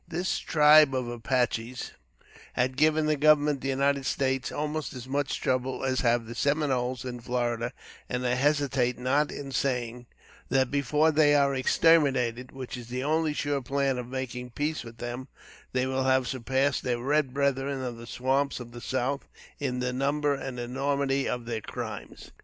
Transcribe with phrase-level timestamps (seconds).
[0.07, 1.91] This tribe of Apaches
[2.53, 6.33] has given the government of the United States almost as much trouble as have the
[6.33, 7.71] Seminoles in Florida,
[8.09, 10.07] and I hesitate not in saying,
[10.49, 14.83] that before they are exterminated, which is the only sure plan of making a peace
[14.83, 15.27] with them,
[15.71, 19.27] they will have surpassed their red brethren of the swamps of the South
[19.59, 22.31] in the number and enormity of their crimes.